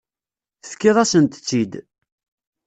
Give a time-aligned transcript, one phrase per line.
[0.61, 1.73] Tefkiḍ-asent-tt-id.